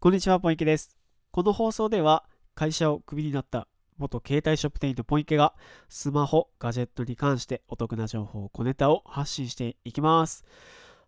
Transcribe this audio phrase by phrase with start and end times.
[0.00, 0.96] こんにちは、ポイケです。
[1.32, 2.22] この放送では、
[2.54, 3.66] 会社をクビになった
[3.96, 5.54] 元携帯ショップ店員のポイケが、
[5.88, 10.44] スマホ、ガジェットに関してお得な情報、小ネタを発信していきます。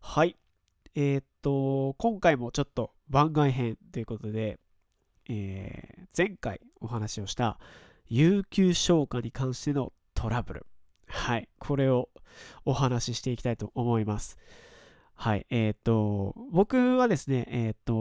[0.00, 0.36] はい。
[0.96, 4.58] えー、っと、今回もちょっと番外編ということで、
[5.28, 7.60] えー、前回お話をした
[8.08, 10.66] 有給消化に関してのトラブル。
[11.06, 11.48] はい。
[11.60, 12.08] これを
[12.64, 14.36] お話ししていきたいと思います。
[15.22, 15.46] はい。
[15.50, 17.94] えー、っと、僕はですね、え、っと、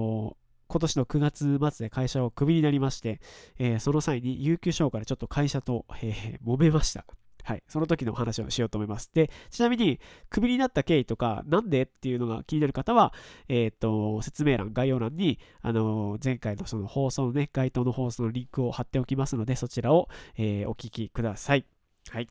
[0.69, 3.19] 今年の9月末で会社をクビになりまして、
[3.57, 7.05] えー、その際に有給消化でちょっと会社と、えー、揉めました。
[7.43, 7.63] はい。
[7.67, 9.09] その時の話をしようと思います。
[9.11, 9.99] で、ちなみに、
[10.29, 13.11] クビになった経緯とか、なんでっていうのが気になる方は、
[13.47, 21.65] えっ、ー、と、説明欄、概要欄に、あのー、前回のその放送のね、該当の放送のリンクを貼っておきますので、そちらを、えー、お聞きください。
[22.09, 22.29] はい。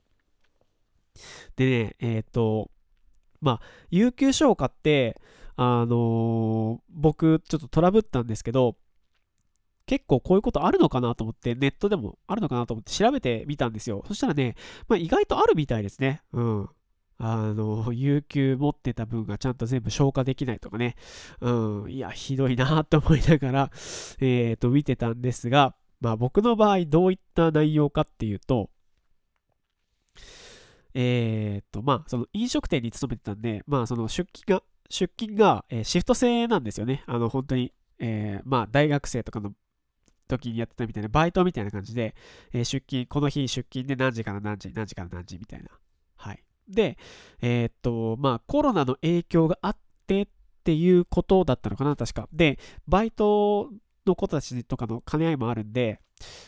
[1.56, 2.70] でね、えっ、と、
[3.40, 3.60] まあ、
[3.90, 5.20] 有給消化って、
[5.60, 8.76] あのー、僕、ちょっとトラブったんですけど、
[9.86, 14.04] 結構こういうことあるのかなと思って、ネットでもあるのかなと思って調べてみたんですよ。
[14.06, 14.54] そしたらね、
[14.86, 16.22] まあ、意外とあるみたいですね。
[16.32, 16.68] うん。
[17.18, 20.94] あの、有給持ってた分がちゃんと全部消化できないとかね。
[21.40, 21.90] うん。
[21.90, 23.70] いや、ひどいなと思いながら、
[24.20, 28.70] えっ、ー、と、見てたんですが、まあ僕の場合どういった内容かっていうと、
[30.94, 37.04] えっ、ー、と、まあその飲食店に勤めてたんで、まあその出勤が出勤が、えー、シフト制なんですよね。
[37.06, 39.52] あの、本当に、えー、まあ、大学生とかの
[40.28, 42.14] 時にやってたみたいな、バイトみたいな感じで、
[42.52, 45.70] えー、出勤、この日出勤で何時から何時、何時から何時みたいな。
[46.16, 46.42] はい。
[46.68, 46.98] で、
[47.40, 50.28] えー、っと、まあ、コロナの影響があってっ
[50.64, 52.28] ていうことだったのかな、確か。
[52.32, 53.70] で、バイト
[54.06, 56.00] の子たちとかの兼ね合いもあるんで、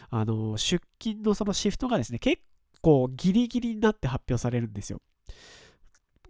[0.09, 2.43] あの、出勤のそのシフトがですね、結
[2.81, 5.01] 構ギリギリになって発表されるんですよ。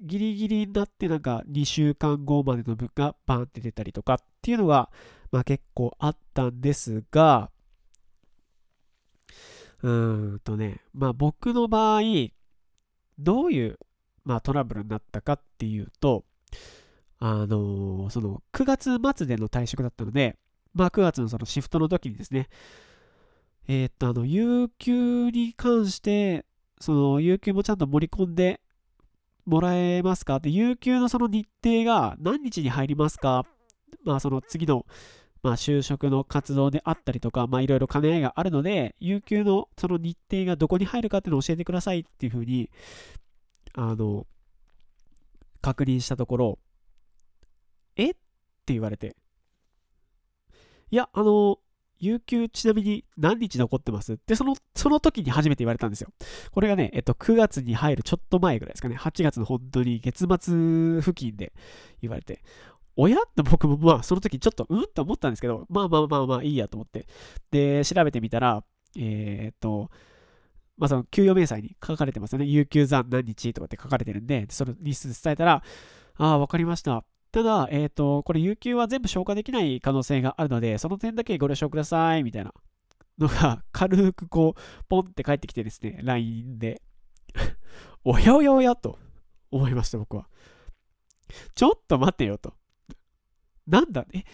[0.01, 4.91] ギリギリになってなんか2週間後までの分がバーンって出たりとかっていうのが、
[5.31, 7.51] まあ、結構あったんですが、
[9.83, 12.03] うーんとね、まあ僕の場合、
[13.19, 13.79] どういう、
[14.25, 16.25] まあ、トラブルになったかっていうと、
[17.19, 20.37] あのー、その9月末での退職だったので、
[20.75, 22.49] まあ9月のそのシフトの時にですね、
[23.69, 26.45] えー、っと、あの、有給に関して、
[26.81, 28.61] その、有給もちゃんと盛り込んで、
[29.47, 30.41] もらえますか？
[30.41, 33.47] で、有給のその日程が何日に入りますか？
[34.05, 34.87] まあ、その次の、
[35.43, 42.71] まあ、就職の活動であったりとか、まあ、いろいろ兼ね合いがあるので、有給のその日程がどこに入るかっていうのを教えてくださいっていうふうに、
[43.75, 44.27] あの、
[45.61, 46.59] 確認したところ、
[47.97, 48.11] え？
[48.11, 48.15] っ
[48.67, 49.17] て言われて、
[50.91, 51.59] いや、あの、
[52.01, 54.15] 有給ちなみに何日残ってます？
[54.15, 56.09] ってその、その時に初めて言われたんですよ。
[56.51, 58.97] これがね、えっと、9月に入るちょっと前ぐらいですかね。
[58.97, 61.53] 8月の本当に月末付近で
[62.01, 62.43] 言われて、
[62.97, 64.87] 親って僕もまあその時ちょっとうん？
[64.95, 67.07] と思ったんですけど、まあまあまあまあいいやと思って。
[67.51, 68.65] で、調べてみたら、
[68.97, 69.91] えー、っと、
[70.79, 72.47] まあその給与明細に書かれてますよね。
[72.47, 73.53] 有給残何日？
[73.53, 75.63] とかって書かれてるんで、その日数伝えたら、
[76.17, 77.05] ああ、わかりました。
[77.33, 82.53] ただ、えっ、ー、と、これ有給は全部消化できない可能性があるので、その点だけご了承ください、みたいな
[83.19, 86.83] のが、軽くこう、ポンって返ってきてですね、LINE で。
[88.03, 88.99] おやおやおやと
[89.51, 90.29] 思いました、僕は。
[91.55, 92.55] ちょっと待てよと。
[93.67, 94.25] なんだ、え、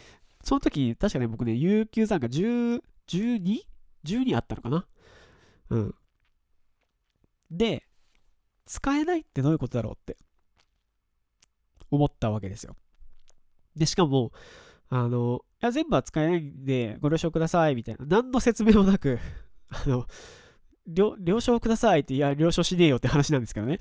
[0.42, 4.86] その時、確かね、僕ね、有給残が10、12?12 あったのかな？
[5.70, 5.94] うん。
[7.50, 7.86] で、
[8.64, 10.16] 使えないってどういうことだろうって
[11.90, 12.76] 思ったわけですよ。
[13.76, 14.32] で、しかも、
[14.88, 18.06] あの、いや、全部は使えないんで、ご了承ください、みたいな。
[18.06, 19.18] 何の説明もなく、
[19.68, 20.06] あの、
[20.86, 23.80] 了承くださいって、いや、了承しねえよって話なんですけどね。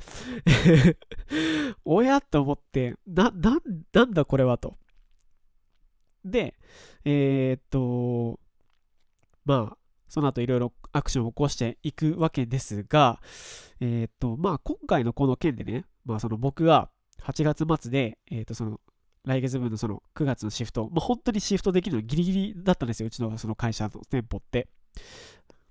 [1.86, 3.60] おやと思って、な、な、
[3.94, 4.78] なんだこれはと。
[6.24, 6.56] で、
[7.04, 8.40] えー、っと、
[9.46, 9.78] まあ、
[10.08, 13.22] その後いろいろアクションを起こしていくわけですが、
[13.80, 16.90] えー、っと、まあ、今回のこの件でね、まあ、その僕が
[17.22, 18.80] 8月末で、えー、っと、その、
[19.26, 24.68] 来月分のその9月のシフト、まあ、本当にシフトできるのギリギリだったんですよ、うちのその会社の店舗って。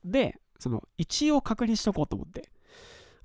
[0.05, 2.51] で、その一応確認しとこうと思って。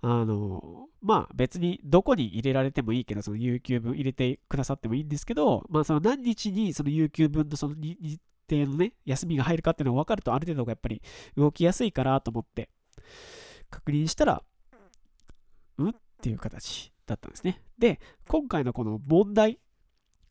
[0.02, 11.02] あの、まあ別にどこに入れられてもいいけど、その有給分入れてくださってもいいんですけど、まあその何日にその有給分のその日程のね、休みが入るかっていうのが分かるとある程度がやっぱり
[11.36, 12.70] 動きやすいからと思って
[13.70, 14.44] 確認したら、
[15.78, 17.62] うんっていう形だったんですね。
[17.78, 19.60] で、今回のこの問題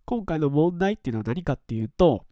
[0.08, 2.24] 今回の問題っていうのは何かっていうと、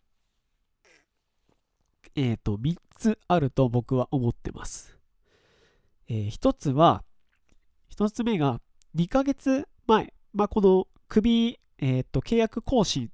[2.14, 4.98] えっ、ー、と、3つあると僕は思ってます。
[6.08, 7.04] えー、1つは、
[7.94, 8.62] 1つ目が
[8.96, 13.10] 2ヶ月前、まあ、この首、えっ、ー、と、契約更新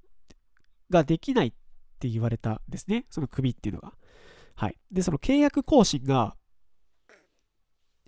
[0.91, 1.53] ができないっ
[1.99, 3.05] て言われたんですね。
[3.11, 3.94] そのクビっていうのが。
[4.55, 4.79] はい。
[4.93, 6.37] で、その契約更新が、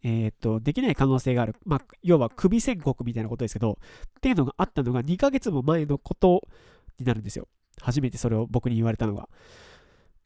[0.05, 1.56] えっ、と、できない可能性がある。
[1.65, 3.79] まあ、要は首宣告みたいなことですけど、
[4.19, 6.43] っていうのがあったのが2ヶ月も前のこと
[6.99, 7.49] になるんですよ。
[7.81, 9.29] 初めてそれを僕に言われたのが。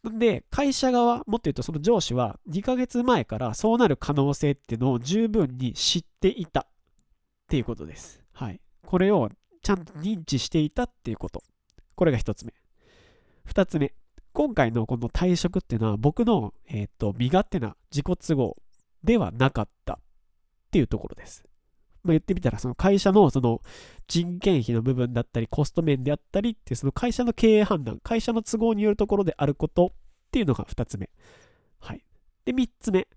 [0.03, 6.67] なんで、会社側、もっと言うとその上司は2ヶ月前からそうなる可能性っていうのを十分に知っていたっ
[7.49, 8.21] ていうことです。
[8.33, 8.61] はい。
[8.85, 9.31] これを
[9.63, 11.45] ちゃんと認知していたっていうこと。
[11.95, 12.53] これが1つ目。
[13.49, 13.95] 2つ目。
[14.33, 18.57] 今回のこの退職っていうのは僕の、えーと、身勝手な自己都合
[19.05, 19.99] ではなかったっ
[20.71, 21.45] ていうところです。
[22.05, 23.61] まあ、言ってみたら、その会社のその
[24.07, 29.91] 人件費の部分だったり、コスト面であったりっていう、その会社の経営判断、会社の都合によるところであることっ
[30.31, 31.11] ていうのが2つ目。
[31.81, 32.05] はい。
[32.45, 33.09] で、3つ目。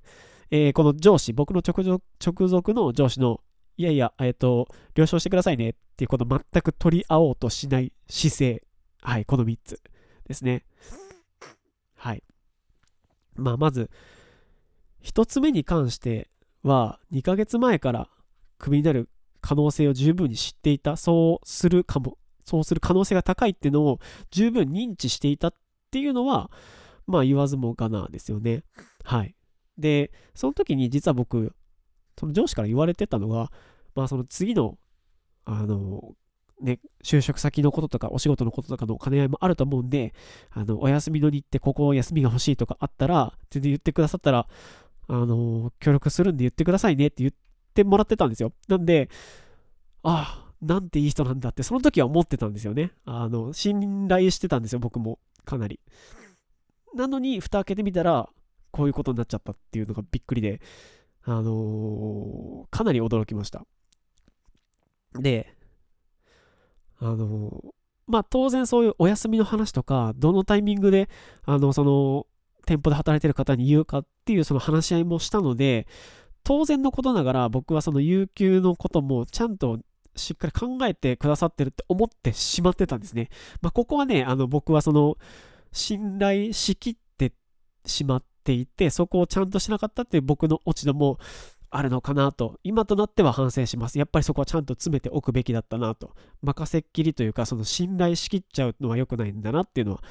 [0.50, 3.39] えー、この上司、僕の直属の上司の、
[3.77, 8.63] いやいや、えっ、ー、と、了承してくださいねっていう、この全く取り合おうとしない姿勢。
[9.01, 9.81] はい、この3つ
[10.27, 10.66] ですね。
[11.95, 12.24] はい。
[13.36, 13.89] まあ、まず、
[15.03, 16.30] 1つ目に関して
[16.63, 18.09] は、2ヶ月前から
[18.57, 19.09] クビになる
[19.42, 24.00] 可能性を十分に知っていた、そうするかも、そうする可能性が高いっていうのを
[24.30, 25.53] 十分認知していたっ
[25.89, 26.51] ていうのは、
[27.07, 28.63] まあ言わずもがなですよね。
[29.03, 29.36] はい。
[29.77, 31.56] で、その時に実は僕、
[32.19, 33.51] その上司から言われてたのが、
[33.95, 34.77] まあその次の、
[35.45, 36.13] あの、
[36.62, 40.13] ね、就職先のこととかお仕事のこととかの兼ね合いもあると思うんで、
[40.51, 44.48] あの、お休みの日ってここ休みが欲しいとかあったら、全然言ってくださったら、
[45.12, 47.31] あの、協力するんで言ってくださいねって言っ
[47.74, 48.54] てもらってたんですよ。
[48.69, 49.10] なんで、
[50.04, 52.94] ああ、なんていい人なんだって、その時は思ってたんですよね。
[53.04, 55.19] あの、信頼してたんですよ、僕も。
[55.44, 55.81] かなり。
[56.96, 58.30] なのに、蓋開けてみたら、
[58.72, 60.62] こういうことになっちゃったっていうのがびっくりで、
[61.24, 63.66] あのー、かなり驚きました。
[65.19, 65.54] で、
[67.00, 67.74] あの
[68.08, 71.10] まあ当然そういうお休みの話とか、どのタイミングで、
[71.44, 72.28] あの、その、
[72.66, 75.88] 店舗で働いてる方に言うかっていうその話し合いもしたので、
[76.44, 79.80] 当然のことながら僕はその有給のこともちゃんと
[80.16, 83.30] しっかり考えてくださってるって思ってしまってたんですね。
[83.62, 85.18] まあ、ここはね、あの僕はその
[85.72, 87.34] 信頼しきって
[87.86, 91.19] しまっていて、そこをちゃんとしなかったっていう僕の落ち度も
[91.69, 93.98] あるのかなと、今となっては反省します。
[93.98, 96.13] やっぱりそこはちゃんと詰めておくべきだったなと。
[96.42, 100.04] 任せっきりというか、その信頼しきっちゃうのは良くないんだなっていうのは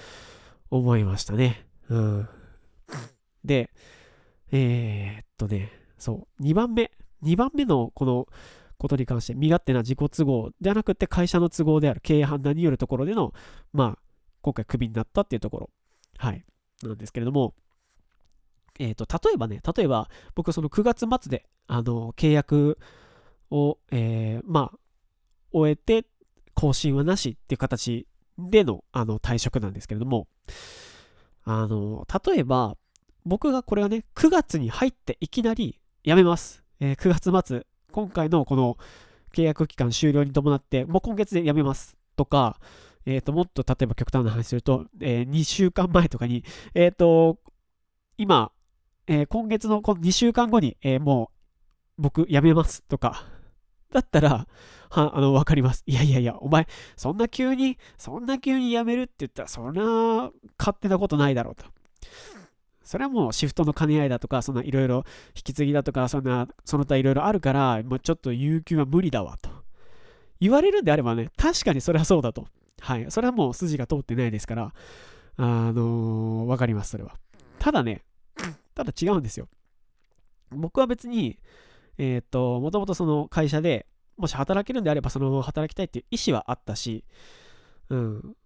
[0.71, 1.67] 思いましたね。
[1.91, 2.29] うん。
[3.45, 3.71] で、
[4.53, 6.91] えー、っとね、そう、2番目。
[7.23, 8.27] 2番目のこの
[8.79, 13.35] ことに関して、身勝手な自己都合ではなくて会社の都合である経営判断によるところでの、
[13.73, 13.99] まあ、
[14.41, 15.71] 今回クビになったっていうところ、
[16.17, 16.45] はい、
[16.83, 17.55] なんですけれども、
[18.79, 22.79] えっ、と、例えばね、例えば、僕、その9月末で、あの、契約
[23.51, 24.79] を、えー、まあ、
[25.53, 26.07] 終えて、
[26.55, 28.07] 更新はなしっていう形
[28.39, 30.29] での、あの、退職なんですけれども、
[31.59, 32.77] あの、例えば、
[33.25, 36.63] 僕がこれはね、9月に入っていきなり辞めます。
[36.79, 38.79] えー、9月末、今回のこの
[39.35, 42.59] 契約期間終了に伴って、もう今月で辞めますとか、
[43.05, 46.45] えっ、ー、と、もっと例えば極端な話すると、えー、2週間前とかに、
[46.75, 47.39] えっ、ー、と、
[48.17, 48.53] 今、
[49.07, 51.31] え、今月のこの2週間後に、え、も
[51.99, 53.25] う僕辞めますとか、
[53.91, 54.47] だったら、
[54.91, 55.83] は、あの、わかります。
[55.87, 56.67] いやいやいや、お前、
[56.97, 61.65] そんな急に、そんな急に辞めるって言ったら、そんな勝手なことないだろうと。
[62.83, 65.05] それはもうシフトの兼ね合いだとか、そんないろいろ
[65.37, 69.51] 引き継ぎだとか、そんな、その他いろいろあるから、もうちょっと有給は無理だわと。
[70.41, 72.47] 言われるんであればね、確かにそれはそうだと。
[72.81, 73.07] はい。
[73.11, 74.73] それはもう筋が通ってないですから、
[75.37, 75.43] あ
[75.73, 77.15] のー、わかります、それは。
[77.61, 78.03] ただね、
[78.75, 79.47] ただ違うんですよ。
[80.51, 81.39] 僕は別に、
[82.03, 87.05] えっ、と、もともとその会社でもし働けるんであればそのまま働きたいっていう意思はあったし、
[87.91, 88.37] うん。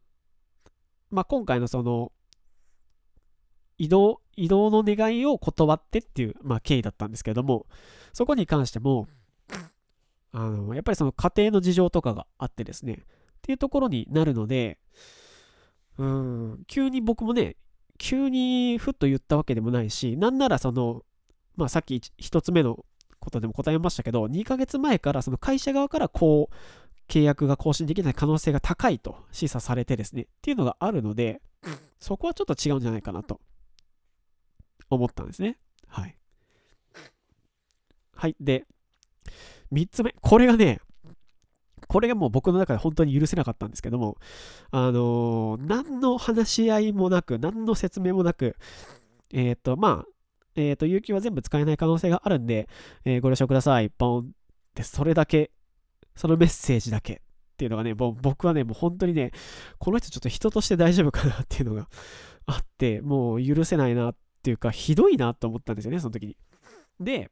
[1.12, 2.10] まあ、今回のその、
[3.78, 7.66] 移動、移動の願いを断ってっていう、まあ、経緯だったんですけども、
[8.12, 9.06] そこに関しても、
[10.32, 12.96] あの、やっぱりその家庭の事情とかがあってですね、っ
[13.42, 14.80] ていうところになるので、
[15.96, 17.54] うん、急に僕もね、
[17.98, 21.02] 急にふっと言ったわけでもないし、なんならその、
[21.56, 22.84] まあさっき1つ目の
[23.24, 26.54] ことでも答えましたけど、2ヶ月前からその会社側からこう、
[27.08, 31.40] 契約が更新できない可能性が高いと示唆されてですね、っていうのがあるので、
[31.98, 33.40] そこはちょっと違うんじゃないかなと
[34.90, 35.58] 思ったんですね。
[35.86, 36.16] はい。
[38.14, 38.36] はい。
[38.40, 38.64] で、
[39.72, 40.14] 3つ目。
[40.20, 40.80] これがね、
[41.88, 44.16] これがもう僕の中で本当に許せなかったんですけども、
[44.70, 48.56] あのー、何の話し合いもなく、何の説明もなく、
[49.32, 50.13] えっ、ー、と、まあ、
[50.56, 52.68] えっ、ー、と、有給は全部使えない可能性があるんで、
[53.04, 53.90] えご了承ください。
[53.90, 54.30] ポンっ
[54.74, 55.50] て、それだけ、
[56.14, 57.14] そのメッセージだけ
[57.54, 59.32] っていうのがね、もう僕はね、もう本当にね、
[59.78, 61.88] この人ちょっと人として大丈夫かなっていうのが
[62.46, 66.36] あって、もう許せないなっていうか、ひどいなと思ったんですよね、その時に。
[67.00, 67.30] で、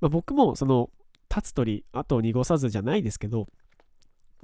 [0.00, 0.90] まあ、僕もその、
[1.34, 3.48] 立つ鳥、後を濁さずじゃないですけど、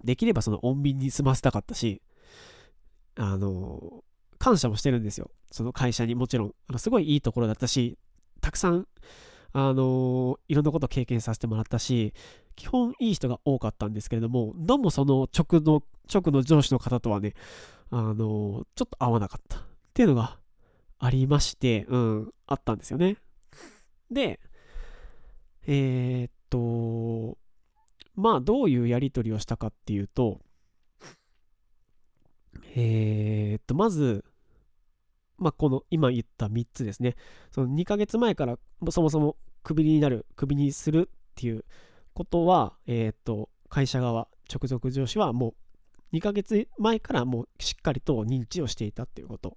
[0.04, 2.02] できればその穏便に済ませたかったし、
[3.14, 4.04] あの、
[4.42, 5.30] 感謝もしてるんですよ。
[5.52, 6.54] その会社にもちろん。
[6.66, 7.96] あのすごいいいところだったし、
[8.40, 8.88] たくさん、
[9.52, 12.12] あのいろんなことを経験させてもらったし、
[12.56, 17.34] 基本いい人が多かったんですけれども、どうもその直の、直の上司の方とはね、
[17.90, 19.62] あのちょっと合わなかったっ
[19.94, 20.40] ていうのが
[20.98, 23.18] ありまして、うん、あったんですよね。
[24.10, 24.40] で、
[25.68, 27.38] えー、っと、
[28.16, 30.40] まあ、どういうやり取りをしたかっていうと、
[32.74, 34.24] えー、っと、まず、
[35.42, 37.16] まあ、この今言った3つですね。
[37.50, 38.58] その2ヶ月前から
[38.90, 41.64] そもそもクビになる、クビにするっていう
[42.14, 45.54] ことは、えー、っと、会社側、直属上司はも
[46.12, 49.56] う2ヶ月前からもうしっかりと認知をしていたっていうこと。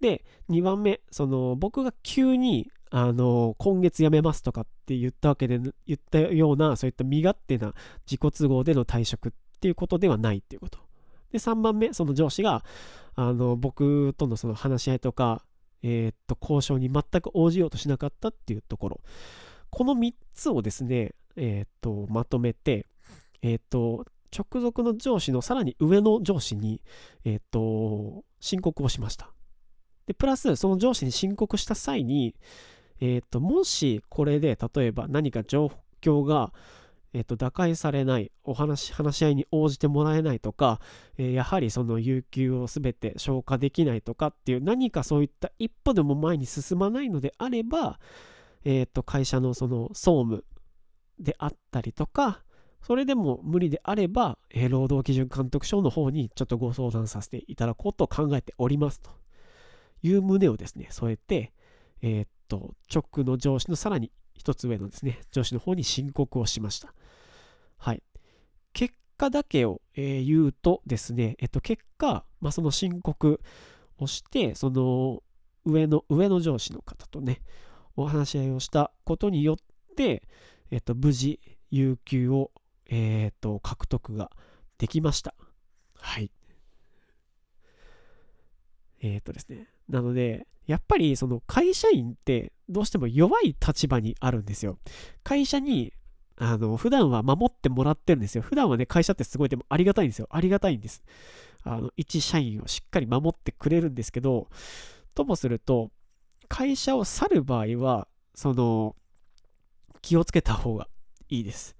[0.00, 7.74] で、2番目、その僕が急にあの今月辞めますとかって言ったわけで言ったようなそういった身勝手な
[8.06, 10.78] 自己都合での退職っていうことではないっていうこと
[11.32, 12.64] で3番目その上司が
[13.14, 15.44] あの僕とのその話し合いとか、
[15.82, 19.00] えー、っと交渉に全く応じようとしなかったっていうところ。
[19.70, 22.86] この3つをですね、えー、っとまとめて、
[23.42, 24.04] えー、っと
[24.36, 26.82] 直属の上司のさらに上の上司に、
[27.24, 29.30] えっと申告をしました。
[30.06, 32.36] でプラスその上司に申告した際に
[33.00, 36.52] えーと、もしこれで例えば何か状況が、
[37.16, 40.80] えーと、打開されないお話話し合いに応じてもらえないとか、
[41.16, 47.98] えー、やはりその有給を全て消化できないとかっていう何かそういった一歩でも前に進まないのであれば、
[48.66, 50.44] えーと、会社のその総務
[51.18, 52.42] であったりとか
[52.82, 59.10] それでも無理であれば、えー、労働基準監督署の方にちょっとご相談させていただこうと考えておりますと
[60.02, 61.54] いう旨をですね添えて、
[62.02, 66.94] えー、と、直の上司のさらに一つ上のですね、上司の方に申告をしました。
[67.76, 68.02] はい。
[68.72, 73.40] 結果だけを、えー、言うとですね、えっと、結果、まあ、その申告
[73.98, 75.22] をして、その
[75.64, 77.42] 上の、上の上司の方とね、
[77.96, 79.56] お話し合いをしたことによっ
[79.96, 80.22] て、
[80.70, 81.40] えっと、無事、
[81.70, 82.50] 有給を、
[82.88, 84.30] えー、っと、獲得が
[84.78, 85.34] できました。
[85.98, 86.30] はい。
[89.00, 89.68] えー、っとですね。
[89.88, 94.78] なので、やっぱりその会社員ってどうしても弱い立場にあるんですよ。
[95.22, 95.92] 会社に
[96.38, 98.42] あの普段は守ってもらってるんですよ。
[98.42, 100.28] 普段はね、会社ってすごいでもありがたいんですよ。
[100.30, 101.02] ありがたいんです。
[101.64, 104.48] あの一社員をしっかり守ってくれるんですけど、
[105.14, 105.90] ともすると、
[106.48, 108.94] 会社を去る場合は、その、
[110.02, 110.88] 気をつけた方が
[111.28, 111.76] いいです。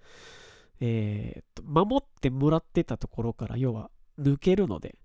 [0.81, 4.97] えー、っと、守ってもらってたところから、要は抜けるので、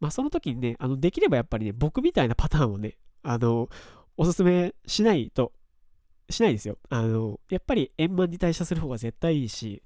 [0.00, 3.68] まあ、その時にね、あのできればやっぱりね、僕みたいなパターンをね、あの、
[4.16, 5.52] おすすめしないと、
[6.30, 6.78] しないですよ。
[6.88, 9.82] あの、やっぱり円満に退社する方が絶対いいし、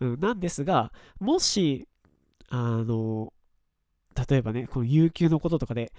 [0.00, 1.88] うん、なんですが、もし、
[2.50, 3.32] あの、
[4.28, 5.92] 例えばね、この有給のこととかで、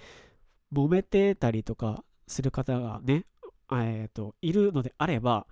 [0.72, 3.24] 揉めてたりとかする方がね、
[3.72, 5.46] えっ、ー、と、いるのであれば、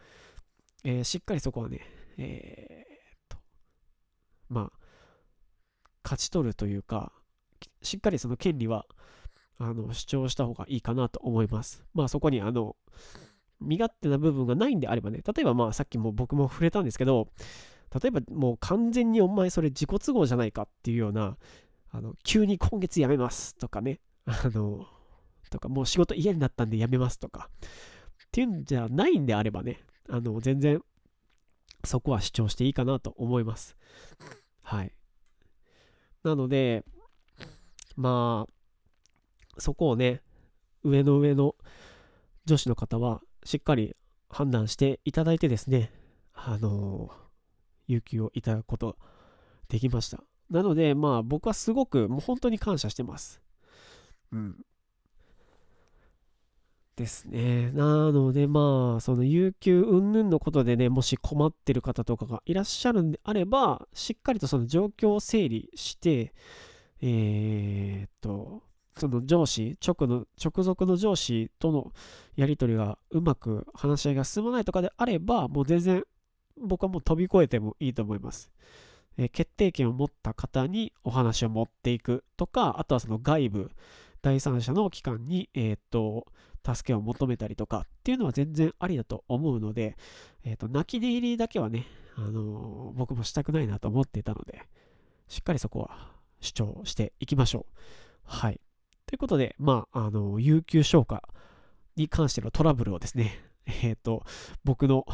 [0.84, 1.80] えー、しっかりそこはね、
[2.18, 3.38] えー、っと、
[4.48, 4.78] まあ、
[6.04, 7.12] 勝ち取るというか、
[7.82, 8.86] しっかりその権利は
[9.58, 11.84] あの主張した方がいいかなと思います。
[11.94, 12.76] まあそこにあの
[13.60, 17.28] 身勝手な部分がないんであればね、例えばまあさっきも僕も触れたんですけど、
[18.02, 21.36] 例えばもう完全にお前それ自己都合じゃないかっていうような、
[21.90, 24.86] あの急に今月辞めますとかね、あの、
[25.50, 30.82] とかもう仕事嫌になったんで辞めますとか、っていうんじゃないんであればね、あの全然
[31.84, 33.76] そこは主張していいかなと思います。
[34.62, 34.92] はい。
[36.22, 36.84] なので、
[37.96, 40.22] まあ、そこをね、
[40.82, 41.54] 上の上の
[42.44, 43.96] 女子の方はしっかり
[44.28, 45.90] 判断していただいてですね、
[46.34, 47.10] あの
[47.86, 48.96] 有給をいただくことが
[49.70, 50.22] できました。
[50.50, 53.40] なので、まあ僕はすごくもう本当に感謝してます。
[54.32, 54.56] うん。
[56.94, 57.70] ですね。
[57.70, 66.34] なので、まあ、その有給云々のことでね、もし困ってる方とかがいらっしゃるんであれば、しっかりとその状況を整理して、
[67.00, 68.67] えー、っと、
[68.98, 71.92] その上司、直の、直属の上司との
[72.36, 76.04] やり取りがうまく話し合いが進まないとかであれば、もう全然
[76.60, 78.50] 僕はもう飛び越えてもいいと思います。
[79.16, 83.70] え、決定権を持った方にお話を持っていくとか、あとはその外部
[84.22, 86.26] 第三者の機関に、えー、っと、
[86.64, 89.96] 助けを求めたりとかっていうのは全然ありだと思うので、
[90.44, 91.86] えー、と、泣き寝入りだけはね、
[92.16, 94.62] あの僕もしたくないなと思っていたので、
[95.28, 97.72] しっかりそこは主張していきましょう。
[98.24, 98.60] はい。
[99.08, 101.22] ということで、まあ、あの、有給消化
[101.96, 103.40] に関してのトラブルをですね、
[103.82, 104.22] えっ、と、
[104.64, 105.06] 僕の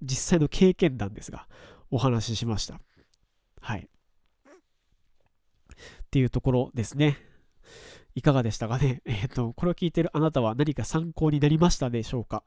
[0.00, 1.48] 実際の経験談ですが、
[1.90, 2.80] お話ししました。
[3.60, 3.88] はい。
[3.90, 5.76] っ
[6.12, 7.18] ていうところですね。
[8.14, 9.02] いかがでしたかね？
[9.06, 12.44] えっ、ー、と、これを聞いてるあなたは何か参考になりましたでしょうか？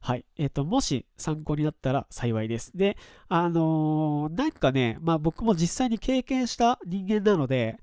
[0.00, 0.26] はい。
[0.36, 2.76] えっ、ー、と、もし参考になったら幸いです。
[2.76, 7.80] で、あのー、なんかね、まあ僕も実際に経験した人間なので、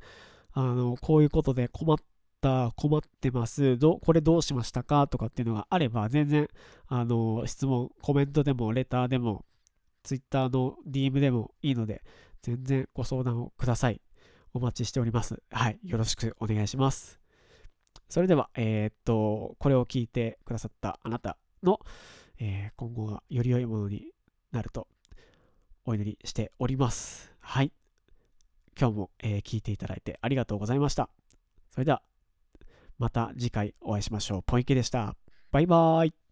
[0.52, 1.98] あのこういうことで困っ
[2.46, 5.08] た、困ってますど、これどうしましたか？
[5.08, 6.48] とかっていうのがあれば、全然、
[6.88, 9.46] あの質問、コメントでも、レターでも、
[10.04, 12.04] Twitter の DM でもいいので、
[12.44, 14.00] 全然ご相談をください。
[14.54, 15.42] お待ちしております。
[15.50, 15.80] はい。
[15.84, 17.20] よろしくお願いします。
[18.08, 21.80] それでは、えー、っと、これを聞いてくださったあなたの、
[22.38, 24.12] えー、今後がより良いものに
[24.52, 24.88] なると
[25.86, 27.34] お祈りしております。
[27.40, 27.72] はい。
[28.80, 31.10] 今日も、えー、聞いていただいてありがとうございました。
[31.72, 32.04] それでは、
[32.98, 34.44] また次回お会いしましょう。
[34.46, 35.16] ポイケでした。
[35.52, 36.25] バイバーイ。